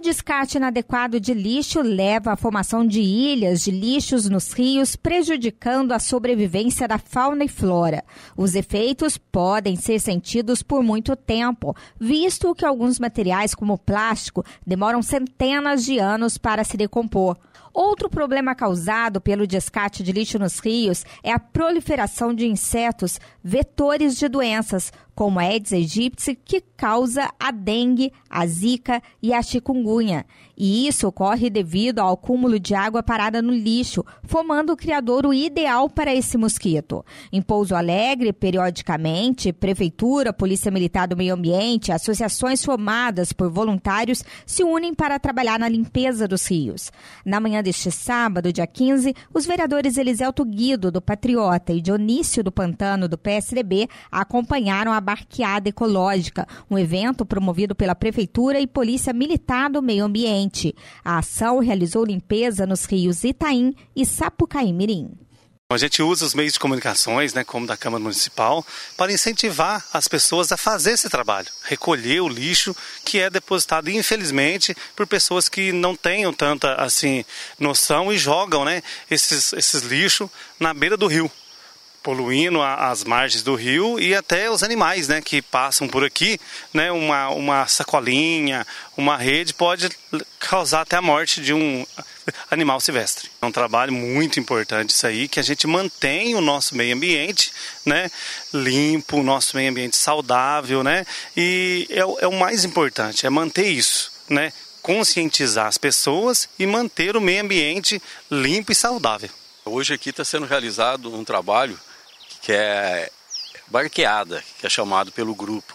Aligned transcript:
descarte 0.00 0.56
inadequado 0.56 1.20
de 1.20 1.32
lixo 1.32 1.80
leva 1.80 2.32
à 2.32 2.36
formação 2.36 2.86
de 2.86 3.00
ilhas 3.00 3.62
de 3.62 3.70
lixos 3.70 4.28
nos 4.28 4.52
rios, 4.52 4.96
prejudicando 4.96 5.92
a 5.92 5.98
sobrevivência 5.98 6.88
da 6.88 6.98
fauna 6.98 7.44
e 7.44 7.48
flora. 7.48 8.02
Os 8.36 8.54
efeitos 8.54 9.16
podem 9.16 9.76
ser 9.76 10.00
sentidos 10.00 10.62
por 10.62 10.82
muito 10.82 11.14
tempo, 11.14 11.76
visto 11.98 12.54
que 12.54 12.64
alguns 12.64 12.98
materiais, 12.98 13.54
como 13.54 13.78
plástico, 13.78 14.44
demoram 14.66 15.02
centenas 15.02 15.84
de 15.84 15.98
anos 15.98 16.36
para 16.38 16.64
se 16.64 16.76
decompor. 16.76 17.36
Outro 17.72 18.10
problema 18.10 18.54
causado 18.54 19.20
pelo 19.20 19.46
descarte 19.46 20.02
de 20.02 20.10
lixo 20.10 20.38
nos 20.38 20.58
rios 20.58 21.04
é 21.22 21.32
a 21.32 21.38
proliferação 21.38 22.34
de 22.34 22.46
insetos 22.46 23.20
vetores 23.44 24.16
de 24.16 24.28
doenças, 24.28 24.92
como 25.14 25.38
a 25.38 25.42
Aedes 25.42 25.72
aegypti, 25.72 26.34
que 26.34 26.60
causa 26.76 27.30
a 27.38 27.52
dengue, 27.52 28.12
a 28.28 28.44
zika 28.46 29.00
e 29.22 29.32
a 29.32 29.40
chikungunya. 29.40 29.89
E 30.62 30.86
isso 30.86 31.08
ocorre 31.08 31.48
devido 31.48 32.00
ao 32.00 32.12
acúmulo 32.12 32.60
de 32.60 32.74
água 32.74 33.02
parada 33.02 33.40
no 33.40 33.50
lixo, 33.50 34.04
formando 34.24 34.74
o 34.74 34.76
criadouro 34.76 35.32
ideal 35.32 35.88
para 35.88 36.14
esse 36.14 36.36
mosquito. 36.36 37.02
Em 37.32 37.40
Pouso 37.40 37.74
Alegre, 37.74 38.30
periodicamente, 38.30 39.54
Prefeitura, 39.54 40.34
Polícia 40.34 40.70
Militar 40.70 41.08
do 41.08 41.16
Meio 41.16 41.34
Ambiente, 41.34 41.92
associações 41.92 42.62
formadas 42.62 43.32
por 43.32 43.50
voluntários 43.50 44.22
se 44.44 44.62
unem 44.62 44.92
para 44.92 45.18
trabalhar 45.18 45.58
na 45.58 45.68
limpeza 45.68 46.28
dos 46.28 46.46
rios. 46.46 46.92
Na 47.24 47.40
manhã 47.40 47.62
deste 47.62 47.90
sábado, 47.90 48.52
dia 48.52 48.66
15, 48.66 49.14
os 49.32 49.46
vereadores 49.46 49.96
Eliselto 49.96 50.44
Guido, 50.44 50.90
do 50.90 51.00
Patriota, 51.00 51.72
e 51.72 51.80
Dionísio 51.80 52.44
do 52.44 52.52
Pantano, 52.52 53.08
do 53.08 53.16
PSDB, 53.16 53.88
acompanharam 54.12 54.92
a 54.92 55.00
Barqueada 55.00 55.70
Ecológica, 55.70 56.46
um 56.70 56.78
evento 56.78 57.24
promovido 57.24 57.74
pela 57.74 57.94
Prefeitura 57.94 58.60
e 58.60 58.66
Polícia 58.66 59.14
Militar 59.14 59.70
do 59.70 59.79
Meio 59.82 60.04
Ambiente. 60.04 60.74
A 61.04 61.18
ação 61.18 61.58
realizou 61.58 62.04
limpeza 62.04 62.66
nos 62.66 62.84
rios 62.84 63.24
Itaim 63.24 63.74
e 63.94 64.04
Sapucaí 64.04 64.72
Mirim. 64.72 65.10
A 65.72 65.78
gente 65.78 66.02
usa 66.02 66.26
os 66.26 66.34
meios 66.34 66.54
de 66.54 66.58
comunicações, 66.58 67.32
né, 67.32 67.44
como 67.44 67.64
da 67.64 67.76
Câmara 67.76 68.02
Municipal, 68.02 68.66
para 68.96 69.12
incentivar 69.12 69.86
as 69.92 70.08
pessoas 70.08 70.50
a 70.50 70.56
fazer 70.56 70.92
esse 70.92 71.08
trabalho, 71.08 71.46
recolher 71.62 72.20
o 72.20 72.28
lixo 72.28 72.74
que 73.04 73.20
é 73.20 73.30
depositado, 73.30 73.88
infelizmente, 73.88 74.76
por 74.96 75.06
pessoas 75.06 75.48
que 75.48 75.70
não 75.70 75.94
tenham 75.94 76.32
tanta 76.32 76.74
assim 76.74 77.24
noção 77.56 78.12
e 78.12 78.18
jogam, 78.18 78.64
né, 78.64 78.82
esses, 79.08 79.52
esses 79.52 79.82
lixos 79.82 80.28
na 80.58 80.74
beira 80.74 80.96
do 80.96 81.06
rio 81.06 81.30
poluindo 82.02 82.62
as 82.62 83.04
margens 83.04 83.42
do 83.42 83.54
rio 83.54 84.00
e 84.00 84.14
até 84.14 84.50
os 84.50 84.62
animais, 84.62 85.08
né, 85.08 85.20
que 85.20 85.42
passam 85.42 85.86
por 85.86 86.04
aqui, 86.04 86.38
né, 86.72 86.90
uma, 86.90 87.28
uma 87.28 87.66
sacolinha, 87.66 88.66
uma 88.96 89.16
rede 89.16 89.52
pode 89.52 89.88
causar 90.38 90.82
até 90.82 90.96
a 90.96 91.02
morte 91.02 91.42
de 91.42 91.52
um 91.52 91.86
animal 92.50 92.80
silvestre. 92.80 93.30
É 93.40 93.46
um 93.46 93.52
trabalho 93.52 93.92
muito 93.92 94.40
importante 94.40 94.90
isso 94.90 95.06
aí, 95.06 95.28
que 95.28 95.38
a 95.38 95.42
gente 95.42 95.66
mantém 95.66 96.34
o 96.34 96.40
nosso 96.40 96.74
meio 96.74 96.94
ambiente, 96.94 97.52
né, 97.84 98.10
limpo, 98.52 99.18
o 99.18 99.22
nosso 99.22 99.56
meio 99.56 99.70
ambiente 99.70 99.96
saudável, 99.96 100.82
né, 100.82 101.06
e 101.36 101.86
é, 101.90 102.00
é 102.00 102.26
o 102.26 102.38
mais 102.38 102.64
importante, 102.64 103.26
é 103.26 103.30
manter 103.30 103.66
isso, 103.66 104.10
né, 104.28 104.52
conscientizar 104.80 105.66
as 105.66 105.76
pessoas 105.76 106.48
e 106.58 106.66
manter 106.66 107.14
o 107.14 107.20
meio 107.20 107.42
ambiente 107.42 108.00
limpo 108.30 108.72
e 108.72 108.74
saudável. 108.74 109.28
Hoje 109.66 109.92
aqui 109.92 110.08
está 110.08 110.24
sendo 110.24 110.46
realizado 110.46 111.14
um 111.14 111.22
trabalho 111.22 111.78
que 112.42 112.52
é 112.52 113.10
barqueada, 113.66 114.42
que 114.58 114.66
é 114.66 114.70
chamado 114.70 115.12
pelo 115.12 115.34
grupo. 115.34 115.74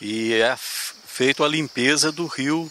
E 0.00 0.34
é 0.34 0.56
feito 0.56 1.44
a 1.44 1.48
limpeza 1.48 2.10
do 2.10 2.26
rio 2.26 2.70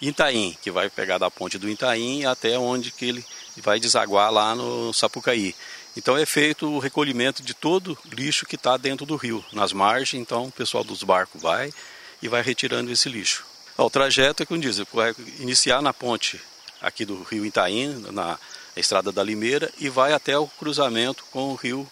Itaim, 0.00 0.56
que 0.60 0.70
vai 0.70 0.90
pegar 0.90 1.18
da 1.18 1.30
ponte 1.30 1.58
do 1.58 1.68
Itaim 1.68 2.24
até 2.24 2.58
onde 2.58 2.90
que 2.90 3.06
ele 3.06 3.24
vai 3.56 3.80
desaguar 3.80 4.30
lá 4.30 4.54
no 4.54 4.92
Sapucaí. 4.92 5.54
Então 5.96 6.16
é 6.16 6.26
feito 6.26 6.66
o 6.66 6.78
recolhimento 6.78 7.42
de 7.42 7.54
todo 7.54 7.96
lixo 8.12 8.44
que 8.44 8.56
está 8.56 8.76
dentro 8.76 9.06
do 9.06 9.16
rio, 9.16 9.42
nas 9.52 9.72
margens. 9.72 10.20
Então 10.20 10.44
o 10.44 10.52
pessoal 10.52 10.84
dos 10.84 11.02
barcos 11.02 11.40
vai 11.40 11.72
e 12.20 12.28
vai 12.28 12.42
retirando 12.42 12.92
esse 12.92 13.08
lixo. 13.08 13.44
O 13.78 13.90
trajeto 13.90 14.42
é 14.42 14.46
como 14.46 14.60
diz, 14.60 14.78
vai 14.92 15.14
iniciar 15.38 15.80
na 15.80 15.92
ponte 15.92 16.40
aqui 16.80 17.04
do 17.04 17.22
rio 17.22 17.44
Itaim, 17.46 18.04
na 18.12 18.38
estrada 18.76 19.10
da 19.10 19.22
Limeira, 19.22 19.72
e 19.78 19.88
vai 19.88 20.12
até 20.12 20.38
o 20.38 20.46
cruzamento 20.46 21.24
com 21.30 21.52
o 21.52 21.54
rio 21.54 21.90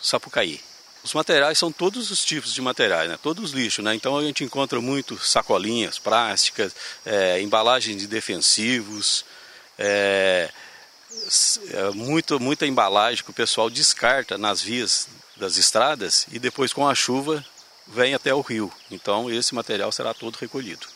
Sapucaí. 0.00 0.60
Os 1.02 1.14
materiais 1.14 1.58
são 1.58 1.72
todos 1.72 2.10
os 2.10 2.24
tipos 2.24 2.52
de 2.52 2.60
materiais, 2.60 3.08
né? 3.08 3.18
todos 3.22 3.44
os 3.44 3.50
lixos. 3.52 3.84
Né? 3.84 3.94
Então 3.94 4.18
a 4.18 4.22
gente 4.22 4.44
encontra 4.44 4.80
muito 4.80 5.18
sacolinhas 5.18 5.98
plásticas, 5.98 6.74
é, 7.06 7.40
embalagens 7.40 7.96
de 7.96 8.06
defensivos, 8.06 9.24
é, 9.78 10.50
é, 11.70 11.90
muito, 11.90 12.38
muita 12.38 12.66
embalagem 12.66 13.24
que 13.24 13.30
o 13.30 13.34
pessoal 13.34 13.70
descarta 13.70 14.36
nas 14.36 14.60
vias 14.60 15.08
das 15.36 15.56
estradas 15.56 16.26
e 16.30 16.38
depois 16.38 16.72
com 16.72 16.86
a 16.86 16.94
chuva 16.94 17.44
vem 17.86 18.14
até 18.14 18.34
o 18.34 18.42
rio. 18.42 18.70
Então 18.90 19.30
esse 19.30 19.54
material 19.54 19.90
será 19.90 20.12
todo 20.12 20.36
recolhido. 20.36 20.86